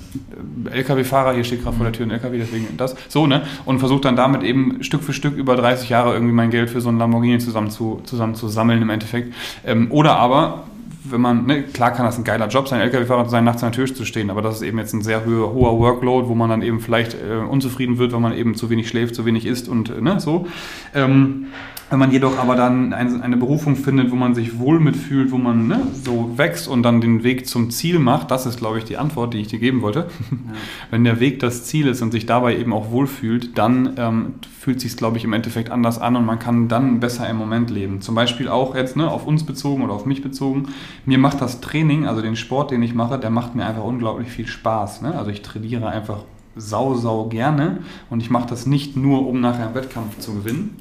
LKW-Fahrer, 0.72 1.34
hier 1.34 1.44
steht 1.44 1.64
gerade 1.64 1.76
vor 1.76 1.86
der 1.86 1.94
Tür 1.94 2.06
ein 2.06 2.12
LKW, 2.12 2.38
deswegen 2.38 2.78
das, 2.78 2.96
so, 3.08 3.28
ne? 3.28 3.44
Und 3.66 3.80
versuche 3.80 4.02
dann 4.02 4.16
damit 4.16 4.44
eben 4.44 4.84
Stück 4.84 5.04
für 5.04 5.14
Stück 5.14 5.36
über 5.36 5.56
30 5.56 5.90
Jahre 5.90 6.14
irgendwie 6.14 6.34
mein 6.34 6.50
Geld 6.50 6.70
für 6.70 6.82
so 6.82 6.90
einen 6.90 7.00
Lamborghini 7.00 7.40
zusammen 7.40 7.70
zu, 7.70 8.02
zusammen 8.06 8.36
zu 8.36 8.48
sammeln 8.48 8.82
im 8.82 8.90
Endeffekt. 8.90 9.34
Ähm, 9.66 9.92
oder 9.92 10.18
aber, 10.18 10.64
wenn 11.04 11.22
man, 11.22 11.46
ne, 11.46 11.64
klar 11.64 11.92
kann 11.92 12.06
das 12.06 12.18
ein 12.18 12.24
geiler 12.24 12.48
Job 12.48 12.68
sein, 12.68 12.80
LKW-Fahrer 12.82 13.26
zu 13.26 13.32
sein, 13.32 13.44
nachts 13.44 13.64
an 13.64 13.72
der 13.72 13.86
Tür 13.86 13.94
zu 13.94 14.06
stehen, 14.06 14.30
aber 14.30 14.42
das 14.42 14.56
ist 14.56 14.62
eben 14.62 14.78
jetzt 14.78 14.94
ein 14.94 15.02
sehr 15.02 15.26
hoher, 15.26 15.80
Workload, 15.80 16.28
wo 16.28 16.36
man 16.36 16.50
dann 16.50 16.62
eben 16.62 16.80
vielleicht 16.80 17.16
äh, 17.16 17.38
unzufrieden 17.38 17.98
wird, 17.98 18.14
weil 18.14 18.20
man 18.20 18.34
eben 18.34 18.56
zu 18.56 18.70
wenig 18.70 18.88
schläft, 18.88 19.16
zu 19.16 19.26
wenig 19.26 19.46
isst 19.46 19.68
und 19.68 20.02
ne, 20.02 20.20
so. 20.20 20.48
Ähm, 20.94 21.48
wenn 21.90 22.00
man 22.00 22.12
jedoch 22.12 22.40
aber 22.40 22.56
dann 22.56 22.94
eine, 22.94 23.38
Berufung 23.38 23.76
findet, 23.76 24.12
wo 24.12 24.16
man 24.16 24.34
sich 24.34 24.58
wohl 24.58 24.80
mitfühlt, 24.80 25.32
wo 25.32 25.38
man 25.38 25.68
ne, 25.68 25.82
so 26.04 26.38
wächst 26.38 26.68
und 26.68 26.84
dann 26.84 27.02
den 27.02 27.24
Weg 27.24 27.48
zum 27.48 27.70
Ziel 27.70 28.00
macht, 28.00 28.32
das 28.32 28.46
ist, 28.46 28.58
glaube 28.58 28.80
ich, 28.80 28.86
die 28.86 28.98
Antwort, 28.98 29.34
die 29.34 29.40
ich 29.40 29.48
dir 29.48 29.60
geben 29.60 29.82
wollte. 29.82 30.08
Ja. 30.32 30.54
Wenn 30.92 31.04
der 31.04 31.20
Weg 31.20 31.40
das 31.40 31.66
Ziel 31.66 31.88
ist 31.88 32.02
und 32.02 32.12
sich 32.12 32.26
dabei 32.26 32.58
eben 32.58 32.74
auch 32.74 32.92
wohlfühlt, 32.92 33.58
dann 33.58 33.94
ähm, 33.98 34.34
fühlt 34.60 34.82
sich 34.82 34.98
glaube 34.98 35.18
ich, 35.18 35.24
im 35.24 35.34
Endeffekt 35.34 35.70
anders 35.72 36.00
an 36.00 36.16
und 36.16 36.26
man 36.26 36.40
kann 36.40 36.68
dann 36.68 37.00
besser 37.00 37.30
im 37.30 37.38
Moment 37.38 37.70
leben. 37.70 38.02
Zum 38.02 38.16
Beispiel 38.16 38.48
auch 38.48 38.76
jetzt 38.76 38.96
ne, 38.96 39.10
auf 39.12 39.28
uns 39.28 39.46
bezogen 39.46 39.84
oder 39.84 39.94
auf 39.94 40.06
mich 40.06 40.22
bezogen. 40.22 40.70
Mir 41.06 41.18
macht 41.18 41.42
das 41.42 41.62
Training, 41.62 42.08
also 42.08 42.22
den 42.22 42.36
Sport, 42.36 42.72
den 42.72 42.82
ich 42.82 42.94
mache, 42.94 43.20
der 43.20 43.30
macht 43.30 43.56
mir 43.56 43.66
einfach 43.66 43.84
unglaublich 43.84 44.30
viel 44.30 44.48
Spaß. 44.48 45.02
Ne? 45.02 45.16
Also 45.16 45.32
ich 45.32 45.42
trainiere 45.42 45.88
einfach 45.88 46.20
sau, 46.56 46.94
sau 46.94 47.25
gerne 47.25 47.80
und 48.10 48.22
ich 48.22 48.30
mache 48.30 48.48
das 48.48 48.66
nicht 48.66 48.96
nur, 48.96 49.28
um 49.28 49.42
nachher 49.42 49.66
einen 49.66 49.75
Wettkampf 49.75 50.20
zu 50.20 50.34
gewinnen, 50.34 50.78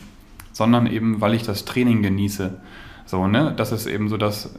sondern 0.52 0.87
eben, 0.87 1.21
weil 1.21 1.35
ich 1.35 1.42
das 1.42 1.64
Training 1.64 2.02
genieße. 2.02 2.61
So, 3.06 3.26
ne? 3.26 3.52
Das 3.56 3.73
ist 3.73 3.87
eben 3.87 4.09
so 4.09 4.16
das 4.16 4.50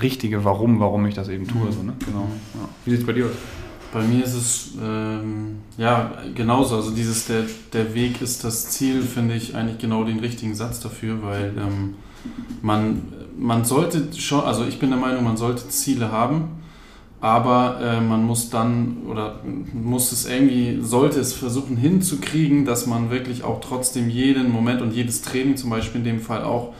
richtige 0.00 0.44
Warum, 0.44 0.80
warum 0.80 1.06
ich 1.06 1.14
das 1.14 1.28
eben 1.28 1.46
tue. 1.46 1.70
So, 1.70 1.82
ne? 1.82 1.92
genau. 2.04 2.28
Ja. 2.54 2.68
Wie 2.84 2.90
sieht 2.90 3.00
es 3.00 3.06
bei 3.06 3.12
dir 3.12 3.26
aus? 3.26 3.32
Bei 3.92 4.02
mir 4.02 4.24
ist 4.24 4.34
es 4.34 4.70
ähm, 4.80 5.58
ja 5.76 6.12
genauso. 6.34 6.76
Also 6.76 6.92
dieses 6.92 7.26
der, 7.26 7.42
der 7.72 7.92
Weg 7.94 8.22
ist 8.22 8.44
das 8.44 8.70
Ziel, 8.70 9.02
finde 9.02 9.34
ich 9.34 9.56
eigentlich 9.56 9.78
genau 9.78 10.04
den 10.04 10.20
richtigen 10.20 10.54
Satz 10.54 10.80
dafür, 10.80 11.22
weil 11.22 11.52
ähm, 11.58 11.94
man, 12.62 13.12
man 13.36 13.64
sollte 13.64 14.08
schon, 14.16 14.44
also 14.44 14.64
ich 14.64 14.78
bin 14.78 14.90
der 14.90 14.98
Meinung, 14.98 15.24
man 15.24 15.36
sollte 15.36 15.68
Ziele 15.68 16.12
haben, 16.12 16.59
aber 17.20 17.80
äh, 17.82 18.00
man 18.00 18.24
muss 18.24 18.48
dann 18.48 18.98
oder 19.06 19.40
muss 19.74 20.10
es 20.12 20.26
irgendwie, 20.26 20.78
sollte 20.80 21.20
es 21.20 21.34
versuchen 21.34 21.76
hinzukriegen, 21.76 22.64
dass 22.64 22.86
man 22.86 23.10
wirklich 23.10 23.44
auch 23.44 23.60
trotzdem 23.60 24.08
jeden 24.08 24.50
Moment 24.50 24.80
und 24.80 24.92
jedes 24.94 25.20
Training 25.20 25.56
zum 25.56 25.68
Beispiel 25.68 26.00
in 26.00 26.04
dem 26.04 26.20
Fall 26.20 26.44
auch 26.44 26.72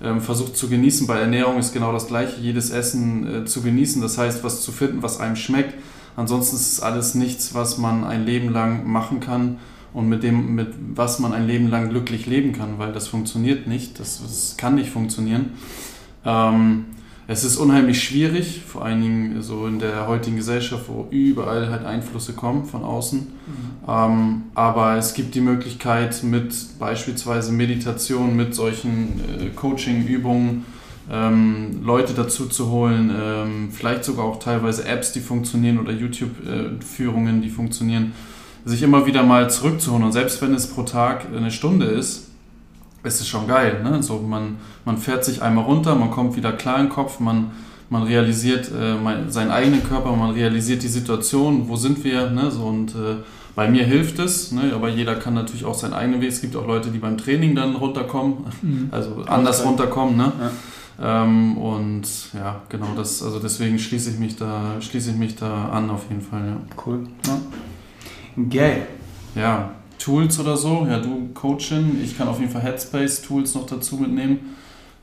ähm, 0.00 0.20
versucht 0.20 0.56
zu 0.56 0.68
genießen. 0.68 1.08
Bei 1.08 1.18
Ernährung 1.18 1.58
ist 1.58 1.72
genau 1.72 1.92
das 1.92 2.06
gleiche, 2.06 2.40
jedes 2.40 2.70
Essen 2.70 3.42
äh, 3.42 3.44
zu 3.44 3.60
genießen, 3.60 4.00
das 4.00 4.18
heißt, 4.18 4.44
was 4.44 4.62
zu 4.62 4.70
finden, 4.70 5.02
was 5.02 5.18
einem 5.18 5.34
schmeckt. 5.34 5.74
Ansonsten 6.14 6.56
ist 6.56 6.72
es 6.72 6.80
alles 6.80 7.14
nichts, 7.14 7.54
was 7.54 7.78
man 7.78 8.04
ein 8.04 8.24
Leben 8.24 8.52
lang 8.52 8.88
machen 8.90 9.18
kann 9.18 9.58
und 9.92 10.08
mit 10.08 10.22
dem, 10.22 10.54
mit 10.54 10.68
was 10.94 11.18
man 11.18 11.32
ein 11.32 11.46
Leben 11.48 11.68
lang 11.68 11.90
glücklich 11.90 12.26
leben 12.26 12.52
kann, 12.52 12.78
weil 12.78 12.92
das 12.92 13.08
funktioniert 13.08 13.66
nicht, 13.66 13.98
das, 13.98 14.22
das 14.22 14.56
kann 14.56 14.76
nicht 14.76 14.90
funktionieren. 14.90 15.54
Ähm, 16.24 16.86
es 17.30 17.44
ist 17.44 17.58
unheimlich 17.58 18.02
schwierig, 18.02 18.62
vor 18.66 18.86
allen 18.86 19.02
Dingen 19.02 19.42
so 19.42 19.66
in 19.66 19.78
der 19.78 20.08
heutigen 20.08 20.36
Gesellschaft, 20.36 20.84
wo 20.88 21.06
überall 21.10 21.68
halt 21.68 21.84
Einflüsse 21.84 22.32
kommen 22.32 22.64
von 22.64 22.82
außen. 22.82 23.18
Mhm. 23.18 23.26
Ähm, 23.86 24.42
aber 24.54 24.96
es 24.96 25.12
gibt 25.12 25.34
die 25.34 25.42
Möglichkeit 25.42 26.22
mit 26.24 26.54
beispielsweise 26.78 27.52
Meditation, 27.52 28.34
mit 28.34 28.54
solchen 28.54 29.20
äh, 29.20 29.50
Coaching-Übungen, 29.50 30.64
ähm, 31.12 31.82
Leute 31.84 32.14
dazu 32.14 32.46
zu 32.46 32.70
holen, 32.70 33.10
ähm, 33.14 33.68
vielleicht 33.72 34.04
sogar 34.04 34.24
auch 34.24 34.38
teilweise 34.38 34.86
Apps, 34.86 35.12
die 35.12 35.20
funktionieren 35.20 35.78
oder 35.78 35.92
YouTube-Führungen, 35.92 37.40
äh, 37.40 37.42
die 37.42 37.50
funktionieren, 37.50 38.12
sich 38.64 38.82
immer 38.82 39.04
wieder 39.04 39.22
mal 39.22 39.50
zurückzuholen. 39.50 40.04
Und 40.04 40.12
selbst 40.12 40.40
wenn 40.40 40.54
es 40.54 40.66
pro 40.66 40.82
Tag 40.82 41.26
eine 41.36 41.50
Stunde 41.50 41.84
ist, 41.84 42.27
ist 43.02 43.20
es 43.20 43.28
schon 43.28 43.46
geil. 43.46 43.82
Ne? 43.82 44.02
So, 44.02 44.18
man, 44.18 44.56
man 44.84 44.98
fährt 44.98 45.24
sich 45.24 45.42
einmal 45.42 45.64
runter, 45.64 45.94
man 45.94 46.10
kommt 46.10 46.36
wieder 46.36 46.52
klar 46.52 46.80
im 46.80 46.88
Kopf, 46.88 47.20
man, 47.20 47.52
man 47.90 48.02
realisiert 48.02 48.70
äh, 48.70 48.94
mein, 48.94 49.30
seinen 49.30 49.50
eigenen 49.50 49.82
Körper, 49.82 50.12
man 50.12 50.30
realisiert 50.30 50.82
die 50.82 50.88
Situation, 50.88 51.68
wo 51.68 51.76
sind 51.76 52.04
wir, 52.04 52.30
ne? 52.30 52.50
so, 52.50 52.64
und 52.64 52.94
äh, 52.94 53.16
bei 53.58 53.68
mir 53.68 53.84
hilft 53.84 54.20
es, 54.20 54.52
ne, 54.52 54.70
aber 54.72 54.88
jeder 54.88 55.16
kann 55.16 55.34
natürlich 55.34 55.64
auch 55.64 55.74
seinen 55.74 55.92
eigenen 55.92 56.20
Weg. 56.20 56.28
Es 56.28 56.40
gibt 56.40 56.54
auch 56.54 56.64
Leute, 56.64 56.90
die 56.90 56.98
beim 56.98 57.18
Training 57.18 57.56
dann 57.56 57.74
runterkommen, 57.74 58.34
mhm. 58.62 58.88
also 58.92 59.24
anders 59.26 59.64
runterkommen. 59.64 60.16
Ne? 60.16 60.32
Ja. 60.40 61.24
Ähm, 61.24 61.58
und 61.58 62.06
ja, 62.34 62.62
genau 62.68 62.86
das, 62.96 63.20
also 63.20 63.40
deswegen 63.40 63.80
schließe 63.80 64.10
ich 64.10 64.18
mich 64.20 64.36
da, 64.36 64.76
schließe 64.80 65.10
ich 65.10 65.16
mich 65.16 65.34
da 65.34 65.70
an 65.70 65.90
auf 65.90 66.04
jeden 66.08 66.22
Fall. 66.22 66.46
Ja. 66.46 66.56
Cool. 66.86 67.00
Ja. 67.26 68.44
Geil. 68.48 68.86
Ja, 69.34 69.72
Tools 69.98 70.38
oder 70.38 70.56
so, 70.56 70.86
ja, 70.88 71.00
du 71.00 71.28
Coachin, 71.34 72.00
ich 72.02 72.16
kann 72.16 72.28
auf 72.28 72.40
jeden 72.40 72.50
Fall 72.50 72.62
Headspace-Tools 72.62 73.54
noch 73.54 73.66
dazu 73.66 73.96
mitnehmen. 73.96 74.56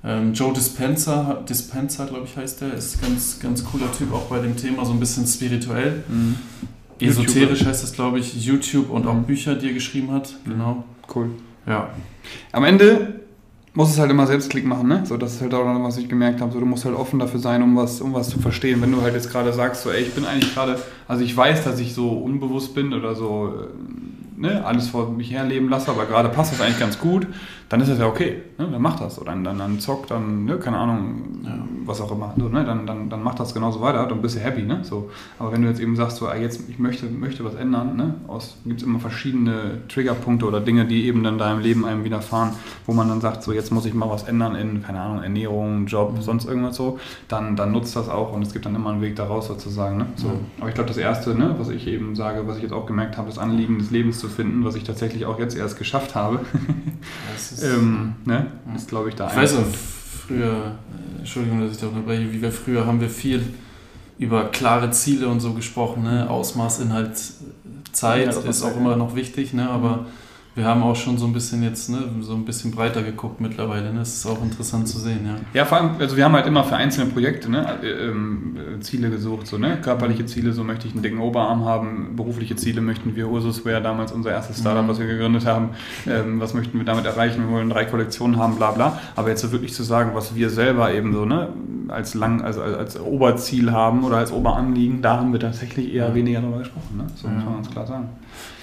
Ähm, 0.04 0.34
Joe 0.34 0.54
Dispenza, 0.54 1.44
Dispenza, 1.48 2.06
glaube 2.06 2.26
ich, 2.26 2.38
heißt 2.38 2.62
der, 2.62 2.74
ist 2.74 3.02
ganz, 3.02 3.40
ganz 3.40 3.64
cooler 3.64 3.92
Typ, 3.92 4.14
auch 4.14 4.24
bei 4.24 4.40
dem 4.40 4.56
Thema 4.56 4.86
so 4.86 4.92
ein 4.92 5.00
bisschen 5.00 5.26
spirituell. 5.26 6.04
Mhm. 6.08 6.36
Esoterisch 7.00 7.60
YouTube. 7.60 7.68
heißt 7.68 7.84
das, 7.84 7.94
glaube 7.94 8.20
ich, 8.20 8.46
YouTube 8.46 8.90
und 8.90 9.08
auch 9.08 9.16
mhm. 9.16 9.24
Bücher, 9.24 9.56
die 9.56 9.68
er 9.68 9.74
geschrieben 9.74 10.12
hat. 10.12 10.36
Genau. 10.46 10.84
Cool. 11.14 11.32
Ja. 11.66 11.90
Am 12.52 12.64
Ende 12.64 13.22
muss 13.74 13.92
es 13.92 14.00
halt 14.00 14.10
immer 14.10 14.26
selbst 14.26 14.50
Klick 14.50 14.66
machen, 14.66 14.88
ne? 14.88 15.06
So, 15.06 15.18
das 15.18 15.34
ist 15.34 15.42
halt 15.42 15.54
auch 15.54 15.66
noch, 15.66 15.84
was 15.84 15.98
ich 15.98 16.08
gemerkt 16.08 16.40
habe. 16.40 16.54
So, 16.54 16.60
du 16.60 16.66
musst 16.66 16.86
halt 16.86 16.96
offen 16.96 17.20
dafür 17.20 17.40
sein, 17.40 17.62
um 17.62 17.76
was, 17.76 18.00
um 18.00 18.14
was 18.14 18.30
zu 18.30 18.40
verstehen. 18.40 18.82
Wenn 18.82 18.92
du 18.92 19.02
halt 19.02 19.14
jetzt 19.14 19.30
gerade 19.30 19.52
sagst, 19.52 19.84
so, 19.84 19.92
ey, 19.92 20.04
ich 20.04 20.14
bin 20.14 20.24
eigentlich 20.24 20.54
gerade, 20.54 20.80
also 21.08 21.24
ich 21.24 21.36
weiß, 21.36 21.66
dass 21.66 21.80
ich 21.80 21.94
so 21.94 22.10
unbewusst 22.10 22.74
bin 22.74 22.94
oder 22.94 23.16
so, 23.16 23.54
äh, 23.54 23.68
ne, 24.38 24.66
alles 24.66 24.90
vor 24.90 25.10
mich 25.12 25.32
herleben 25.32 25.70
lasse, 25.70 25.92
aber 25.92 26.06
gerade 26.06 26.30
passt 26.30 26.54
das 26.54 26.62
eigentlich 26.62 26.80
ganz 26.80 27.00
gut 27.00 27.28
dann 27.70 27.82
ist 27.82 27.90
das 27.90 28.00
ja 28.00 28.08
okay. 28.08 28.42
Ne? 28.58 28.68
Dann 28.72 28.82
macht 28.82 29.02
das. 29.02 29.20
Oder 29.20 29.32
dann, 29.32 29.44
dann, 29.44 29.58
dann 29.58 29.80
zockt, 29.80 30.12
dann, 30.12 30.46
ne? 30.46 30.58
keine 30.58 30.78
Ahnung, 30.78 31.42
ja. 31.44 31.58
was 31.86 32.00
auch 32.02 32.12
immer. 32.12 32.34
So, 32.38 32.48
ne? 32.48 32.64
dann, 32.64 32.86
dann, 32.86 33.10
dann 33.10 33.24
macht 33.24 33.40
das 33.40 33.54
genauso 33.54 33.82
weiter, 33.82 34.06
dann 34.06 34.22
bist 34.22 34.36
du 34.36 34.40
happy. 34.40 34.64
Ne? 34.64 34.80
So. 34.84 35.10
Aber 35.40 35.52
wenn 35.52 35.62
du 35.62 35.68
jetzt 35.68 35.80
eben 35.80 35.96
sagst, 35.96 36.18
so, 36.18 36.28
ah, 36.28 36.36
jetzt, 36.36 36.70
ich 36.70 36.80
möchte, 36.80 37.08
möchte 37.08 37.44
was 37.44 37.56
ändern, 37.56 37.96
ne? 37.96 38.16
gibt 38.66 38.82
es 38.82 38.86
immer 38.86 39.00
verschiedene 39.00 39.82
Triggerpunkte 39.88 40.46
oder 40.46 40.62
Dinge, 40.62 40.86
die 40.86 41.08
eben 41.08 41.24
dann 41.24 41.38
deinem 41.38 41.60
Leben 41.60 41.86
einem 41.86 42.04
widerfahren, 42.04 42.52
wo 42.86 42.94
man 42.94 43.10
dann 43.10 43.22
sagt, 43.22 43.44
so 43.44 43.52
jetzt 43.52 43.72
muss 43.72 43.86
ich 43.86 43.94
mal 43.94 44.10
was 44.10 44.24
ändern 44.24 44.56
in, 44.56 44.84
keine 44.84 45.00
Ahnung, 45.00 45.24
Ernährung, 45.24 45.88
Job, 45.88 46.14
mhm. 46.16 46.22
sonst 46.22 46.46
irgendwas 46.46 46.76
so, 46.76 47.00
dann, 47.28 47.56
dann 47.56 47.72
nutzt 47.72 47.96
das 47.96 48.10
auch 48.10 48.34
und 48.34 48.42
es 48.44 48.54
gibt 48.54 48.66
dann 48.66 48.76
immer 48.76 48.92
einen 48.92 49.02
Weg 49.02 49.16
daraus 49.16 49.48
sozusagen. 49.48 49.98
Ne? 49.98 50.06
So. 50.16 50.28
Mhm. 50.28 50.40
Aber 50.60 50.70
ich 50.70 50.76
glaube, 50.76 50.88
das 50.88 50.98
Erste, 50.98 51.34
ne, 51.34 51.56
was 51.58 51.70
ich 51.70 51.88
eben 51.88 52.16
sage, 52.16 52.48
was 52.48 52.58
ich 52.58 52.64
jetzt 52.64 52.74
auch 52.74 52.86
gemerkt 52.86 53.18
habe, 53.18 53.28
das 53.28 53.40
Anliegen 53.40 53.80
des 53.80 53.92
Lebens 53.92 54.20
zu 54.20 54.28
finden, 54.28 54.64
was 54.66 54.76
ich 54.76 54.84
tatsächlich 54.84 55.26
auch 55.26 55.40
jetzt 55.40 55.58
erst 55.58 55.78
geschafft 55.78 56.16
habe. 56.16 56.42
Das 57.34 57.52
ist 57.52 57.64
ähm, 57.66 58.16
ne? 58.26 58.48
ist, 58.76 58.90
glaube 58.90 59.10
ich, 59.10 59.16
da 59.16 59.30
Ich 59.30 59.36
weiß 59.36 59.54
noch, 59.56 59.66
früher, 60.28 60.74
äh, 61.18 61.20
Entschuldigung, 61.20 61.62
dass 61.62 61.72
ich 61.72 61.78
da 61.78 61.88
unterbreche, 61.88 62.32
wie 62.32 62.42
wir 62.42 62.52
früher 62.52 62.86
haben 62.86 63.02
wir 63.02 63.10
viel 63.10 63.42
über 64.18 64.46
klare 64.46 64.92
Ziele 64.92 65.28
und 65.28 65.40
so 65.42 65.54
gesprochen, 65.54 66.04
ne? 66.04 66.30
Ausmaß, 66.30 66.80
Inhalt, 66.80 67.18
Zeit 67.92 68.34
ja, 68.34 68.42
ist 68.42 68.64
auch 68.64 68.78
immer 68.78 68.96
noch 68.96 69.16
wichtig, 69.16 69.54
ne? 69.54 69.70
aber 69.70 69.98
mhm 69.98 70.06
wir 70.56 70.64
haben 70.66 70.84
auch 70.84 70.96
schon 70.96 71.18
so 71.18 71.26
ein 71.26 71.34
bisschen 71.34 71.64
jetzt, 71.64 71.90
ne, 71.90 72.00
so 72.22 72.34
ein 72.34 72.46
bisschen 72.46 72.72
breiter 72.72 73.04
geguckt 73.04 73.42
mittlerweile. 73.42 73.92
Ne? 73.92 74.00
Das 74.00 74.16
ist 74.16 74.26
auch 74.26 74.42
interessant 74.42 74.88
zu 74.88 75.00
sehen, 75.00 75.20
ja. 75.26 75.36
Ja, 75.54 75.66
vor 75.66 75.78
allem, 75.78 75.92
also 76.00 76.16
wir 76.16 76.24
haben 76.24 76.34
halt 76.34 76.48
immer 76.48 76.64
für 76.64 76.78
einzelne 76.78 77.12
Projekte 77.12 77.52
ne, 77.52 77.78
ähm, 77.84 78.56
Ziele 78.80 79.10
gesucht, 79.10 79.48
so, 79.48 79.58
ne? 79.58 79.78
Körperliche 79.82 80.26
Ziele, 80.26 80.54
so 80.54 80.64
möchte 80.64 80.88
ich 80.88 80.94
einen 80.94 81.04
dicken 81.04 81.20
Oberarm 81.20 81.66
haben, 81.66 82.16
berufliche 82.16 82.56
Ziele 82.56 82.80
möchten 82.80 83.18
wir, 83.18 83.30
Ursus 83.30 83.66
wäre 83.66 83.82
damals 83.82 84.14
unser 84.14 84.32
erstes 84.32 84.60
Startup, 84.60 84.84
mhm. 84.84 84.88
was 84.88 85.00
wir 85.00 85.08
gegründet 85.08 85.46
haben. 85.46 85.72
Ähm, 86.08 86.40
was 86.40 86.54
möchten 86.54 86.78
wir 86.78 86.86
damit 86.86 87.06
erreichen? 87.06 87.48
Wir 87.48 87.54
wollen 87.54 87.70
drei 87.70 87.84
Kollektionen 87.84 88.38
haben, 88.38 88.56
bla 88.56 88.72
bla. 88.72 89.00
Aber 89.18 89.30
jetzt 89.30 89.42
so 89.42 89.52
wirklich 89.52 89.74
zu 89.74 89.84
sagen, 89.84 90.12
was 90.14 90.36
wir 90.36 90.50
selber 90.50 90.94
eben 90.94 91.14
so, 91.14 91.26
ne, 91.26 91.50
als 91.90 92.14
lang, 92.14 92.42
also 92.42 92.62
als, 92.62 92.78
als 92.78 93.00
Oberziel 93.02 93.74
haben 93.74 94.06
oder 94.06 94.18
als 94.18 94.32
Oberanliegen, 94.32 95.02
da 95.02 95.18
haben 95.18 95.34
wir 95.34 95.40
tatsächlich 95.42 95.94
eher 95.94 96.16
weniger 96.16 96.40
darüber 96.40 96.60
gesprochen. 96.60 96.96
Ne? 96.96 97.08
So 97.16 97.28
ja. 97.28 97.34
muss 97.34 97.44
man 97.44 97.56
ganz 97.56 97.72
klar 97.72 97.88
sagen. 97.88 98.10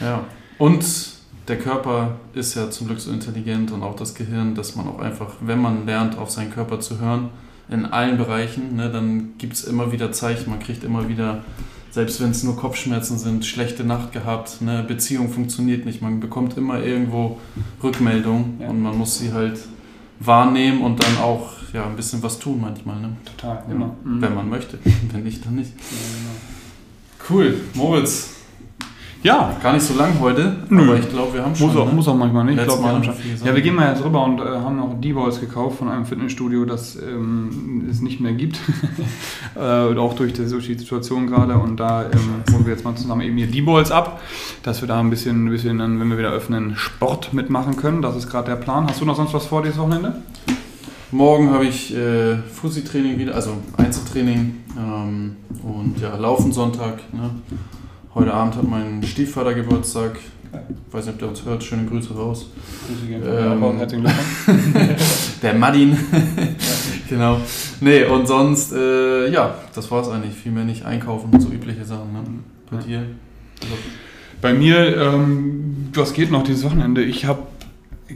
Ja. 0.01 0.25
Und 0.57 1.12
der 1.49 1.59
Körper 1.59 2.17
ist 2.35 2.55
ja 2.55 2.71
zum 2.71 2.87
Glück 2.87 3.01
so 3.01 3.11
intelligent 3.11 3.73
und 3.73 3.83
auch 3.83 3.97
das 3.97 4.15
Gehirn, 4.15 4.55
dass 4.55 4.77
man 4.77 4.89
auch 4.89 5.01
einfach, 5.01 5.35
wenn 5.41 5.61
man 5.61 5.87
lernt, 5.87 6.17
auf 6.17 6.31
seinen 6.31 6.51
Körper 6.51 6.81
zu 6.81 7.01
hören, 7.01 7.31
in 7.69 7.87
allen 7.87 8.19
Bereichen, 8.19 8.77
ne, 8.77 8.91
dann 8.91 9.35
gibt 9.39 9.55
es 9.55 9.65
immer 9.65 9.93
wieder 9.93 10.13
Zeichen, 10.13 10.51
man 10.51 10.61
kriegt 10.61 10.85
immer 10.85 11.09
wieder, 11.09 11.43
selbst 11.91 12.21
wenn 12.21 12.31
es 12.31 12.43
nur 12.43 12.57
Kopfschmerzen 12.57 13.19
sind, 13.19 13.45
schlechte 13.45 13.85
Nacht 13.85 14.13
gehabt, 14.13 14.61
ne, 14.61 14.85
Beziehung 14.87 15.31
funktioniert 15.31 15.85
nicht, 15.85 16.03
man 16.03 16.21
bekommt 16.21 16.57
immer 16.57 16.83
irgendwo 16.83 17.39
Rückmeldung 17.83 18.59
ja. 18.61 18.69
und 18.69 18.83
man 18.83 18.97
muss 18.97 19.19
sie 19.19 19.33
halt 19.33 19.59
wahrnehmen 20.21 20.83
und 20.83 21.03
dann 21.03 21.19
auch 21.19 21.51
ja, 21.73 21.87
ein 21.87 21.97
bisschen 21.97 22.23
was 22.23 22.39
tun 22.39 22.61
manchmal. 22.61 23.01
Ne? 23.01 23.17
Total, 23.25 23.65
immer. 23.71 23.87
Ja, 23.87 23.93
wenn 24.05 24.35
man 24.35 24.49
möchte, 24.49 24.79
wenn 25.13 25.25
nicht, 25.25 25.45
dann 25.45 25.57
nicht. 25.57 25.71
Ja, 25.71 25.97
genau. 26.19 27.31
Cool, 27.31 27.61
Moritz, 27.75 28.35
ja. 29.23 29.57
Gar 29.63 29.75
nicht 29.75 29.85
so 29.85 29.95
lang 29.95 30.19
heute, 30.21 30.57
Nö. 30.69 30.83
aber 30.83 30.99
ich 30.99 31.09
glaube, 31.09 31.35
wir 31.35 31.45
haben 31.45 31.55
schon. 31.55 31.69
Muss 31.69 31.77
auch, 31.77 31.87
ne? 31.87 31.93
muss 31.93 32.09
auch 32.09 32.17
manchmal 32.17 32.45
nicht. 32.45 32.59
Ich 32.59 32.65
glaub, 32.65 32.81
wir 32.81 32.89
haben 32.89 33.05
schon. 33.05 33.15
Ja, 33.45 33.55
wir 33.55 33.63
gehen 33.63 33.75
mal 33.75 33.91
jetzt 33.91 34.05
rüber 34.05 34.25
und 34.25 34.41
äh, 34.41 34.45
haben 34.45 34.77
noch 34.77 35.01
D-Balls 35.01 35.41
gekauft 35.41 35.79
von 35.79 35.89
einem 35.89 36.05
Fitnessstudio, 36.05 36.65
das 36.65 36.97
ähm, 36.97 37.87
es 37.91 38.01
nicht 38.01 38.21
mehr 38.21 38.33
gibt. 38.33 38.59
äh, 39.57 39.61
auch 39.61 40.15
durch 40.15 40.33
die 40.33 40.47
Situation 40.47 41.27
gerade. 41.27 41.55
Und 41.55 41.79
da 41.79 42.05
ähm, 42.05 42.43
holen 42.53 42.65
wir 42.65 42.73
jetzt 42.73 42.85
mal 42.85 42.95
zusammen 42.95 43.23
eben 43.23 43.37
hier 43.37 43.47
D-Balls 43.47 43.91
ab, 43.91 44.21
dass 44.63 44.81
wir 44.81 44.89
da 44.89 45.01
ein 45.01 45.11
bisschen, 45.11 45.47
ein 45.47 45.51
bisschen 45.51 45.79
dann, 45.79 46.01
wenn 46.01 46.11
wir 46.11 46.19
wieder 46.19 46.31
öffnen, 46.31 46.77
Sport 46.77 47.33
mitmachen 47.33 47.77
können. 47.77 48.03
Das 48.03 48.17
ist 48.17 48.29
gerade 48.31 48.51
der 48.51 48.57
Plan. 48.57 48.87
Hast 48.89 49.01
du 49.01 49.05
noch 49.05 49.17
sonst 49.17 49.35
was 49.35 49.47
vor 49.47 49.63
dieses 49.63 49.79
Wochenende? 49.79 50.23
Morgen 51.13 51.51
habe 51.51 51.67
ich 51.67 51.95
äh, 51.95 52.39
Fussi-Training 52.39 53.19
wieder, 53.19 53.35
also 53.35 53.59
Einzeltraining 53.77 54.55
ähm, 54.79 55.37
und 55.63 56.01
ja, 56.01 56.17
Laufen 56.17 56.53
Sonntag. 56.53 57.01
Ne? 57.13 57.31
Heute 58.15 58.35
Abend 58.35 58.57
hat 58.57 58.69
mein 58.69 59.03
Stiefvater 59.03 59.55
Geburtstag. 59.55 60.19
Ich 60.53 60.95
weiß 60.95 61.07
nicht, 61.07 61.15
ob 61.15 61.19
der 61.19 61.29
uns 61.29 61.45
hört. 61.47 61.65
Schöne 61.65 61.87
Grüße 61.87 62.15
raus. 62.15 62.51
Grüße 62.87 63.07
gehen 63.07 63.23
ähm, 63.25 63.79
herzlichen 63.79 64.07
Der 65.43 65.55
Madin. 65.55 65.97
genau. 67.09 67.41
Nee, 67.81 68.05
und 68.05 68.29
sonst, 68.29 68.73
äh, 68.75 69.31
ja, 69.31 69.55
das 69.75 69.91
war 69.91 70.03
es 70.03 70.11
eigentlich. 70.11 70.35
Viel 70.35 70.53
mehr 70.53 70.65
nicht 70.65 70.85
einkaufen, 70.85 71.41
so 71.41 71.49
übliche 71.49 71.87
Sachen. 71.87 72.13
Ne? 72.13 72.23
Bei 72.71 72.77
ja. 72.77 72.83
dir? 72.83 72.99
Also. 73.63 73.75
Bei 74.43 74.53
mir, 74.53 74.95
ähm, 74.95 75.89
was 75.95 76.13
geht 76.13 76.31
noch 76.31 76.45
dieses 76.45 76.65
Wochenende? 76.65 77.03
Ich 77.03 77.25
habe. 77.25 77.47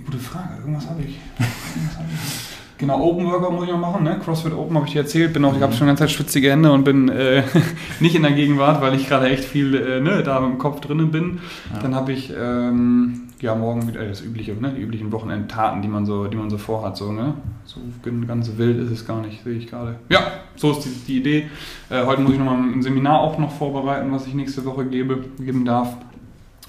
Gute 0.05 0.19
Frage, 0.19 0.59
irgendwas 0.61 0.91
habe 0.91 1.01
ich. 1.01 1.17
Irgendwas 1.39 1.97
hab 1.97 2.05
ich. 2.05 2.47
Genau, 2.79 3.03
Open 3.03 3.27
Workout 3.27 3.53
muss 3.53 3.65
ich 3.65 3.71
noch 3.71 3.81
machen, 3.81 4.05
ne? 4.05 4.19
CrossFit 4.23 4.53
Open 4.53 4.77
habe 4.77 4.87
ich 4.87 4.93
dir 4.93 5.01
erzählt. 5.01 5.33
Bin 5.33 5.45
auch, 5.45 5.57
ich 5.57 5.63
habe 5.63 5.73
schon 5.73 5.87
ganz 5.87 5.99
Zeit 5.99 6.11
schwitzige 6.11 6.51
Hände 6.51 6.73
und 6.73 6.85
bin 6.85 7.09
äh, 7.09 7.43
nicht 8.01 8.15
in 8.15 8.23
der 8.23 8.33
Gegenwart, 8.33 8.83
weil 8.83 8.95
ich 8.95 9.09
gerade 9.09 9.29
echt 9.29 9.45
viel 9.45 9.75
äh, 9.75 10.01
ne, 10.01 10.23
da 10.23 10.45
im 10.45 10.59
Kopf 10.59 10.81
drinnen 10.81 11.11
bin. 11.11 11.41
Ja. 11.73 11.81
Dann 11.81 11.95
habe 11.95 12.13
ich 12.13 12.33
ähm, 12.39 13.29
ja 13.41 13.55
morgen 13.55 13.89
wieder 13.89 14.07
das 14.07 14.21
übliche, 14.21 14.53
ne? 14.55 14.75
Die 14.77 14.83
üblichen 14.83 15.11
Wochenendtaten, 15.11 15.81
die 15.81 15.89
man 15.89 16.05
so, 16.05 16.27
die 16.27 16.37
man 16.37 16.51
so 16.51 16.59
vorhat, 16.59 16.99
so, 16.99 17.13
ne? 17.13 17.35
So 17.65 17.81
ganz 18.27 18.51
wild 18.59 18.79
ist 18.79 18.91
es 18.91 19.07
gar 19.07 19.23
nicht, 19.23 19.43
sehe 19.43 19.55
ich 19.55 19.69
gerade. 19.69 19.97
Ja, 20.11 20.21
so 20.57 20.73
ist 20.73 20.85
die, 20.85 20.91
die 21.07 21.19
Idee. 21.19 21.47
Äh, 21.89 22.05
heute 22.05 22.21
muss 22.21 22.33
ich 22.33 22.39
nochmal 22.39 22.59
ein 22.59 22.83
Seminar 22.83 23.21
auch 23.21 23.39
noch 23.39 23.53
vorbereiten, 23.53 24.13
was 24.13 24.27
ich 24.27 24.35
nächste 24.35 24.67
Woche 24.67 24.85
gebe, 24.85 25.25
geben 25.39 25.65
darf 25.65 25.97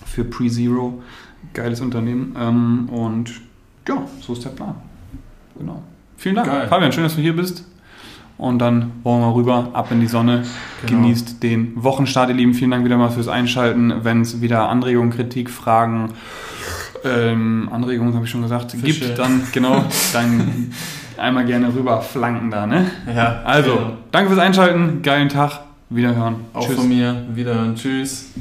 für 0.05 0.23
Pre-Zero. 0.23 1.01
Geiles 1.53 1.81
Unternehmen. 1.81 2.35
Ähm, 2.39 2.89
und 2.89 3.41
ja, 3.87 4.03
so 4.21 4.33
ist 4.33 4.45
der 4.45 4.49
Plan. 4.49 4.75
Genau. 5.57 5.81
Vielen 6.17 6.35
Dank. 6.35 6.47
Geil. 6.47 6.67
Fabian, 6.67 6.91
schön, 6.91 7.03
dass 7.03 7.15
du 7.15 7.21
hier 7.21 7.35
bist. 7.35 7.63
Und 8.37 8.59
dann 8.59 8.91
wollen 9.03 9.21
wir 9.21 9.33
rüber, 9.33 9.69
ab 9.73 9.91
in 9.91 9.99
die 9.99 10.07
Sonne. 10.07 10.43
Genau. 10.85 11.01
Genießt 11.01 11.41
den 11.41 11.71
Wochenstart, 11.75 12.29
ihr 12.29 12.35
Lieben. 12.35 12.53
Vielen 12.53 12.71
Dank 12.71 12.85
wieder 12.85 12.97
mal 12.97 13.09
fürs 13.09 13.27
Einschalten. 13.27 13.93
Wenn 14.03 14.21
es 14.21 14.41
wieder 14.41 14.69
Anregungen, 14.69 15.11
Kritik, 15.11 15.49
Fragen, 15.49 16.13
ähm, 17.03 17.69
Anregungen, 17.71 18.13
habe 18.13 18.25
ich 18.25 18.31
schon 18.31 18.43
gesagt, 18.43 18.71
Fische. 18.71 19.05
gibt, 19.07 19.19
dann 19.19 19.41
genau, 19.51 19.83
dann 20.13 20.71
einmal 21.17 21.45
gerne 21.45 21.73
rüber 21.73 22.01
flanken 22.01 22.51
da. 22.51 22.67
Ne? 22.67 22.91
Ja, 23.13 23.41
also, 23.43 23.75
genau. 23.75 23.93
danke 24.11 24.29
fürs 24.29 24.41
Einschalten. 24.41 25.01
Geilen 25.01 25.29
Tag. 25.29 25.61
Wiederhören. 25.89 26.35
Auch 26.53 26.67
Tschüss. 26.67 26.75
von 26.75 26.89
mir. 26.89 27.25
Wiederhören. 27.33 27.75
Tschüss. 27.75 28.31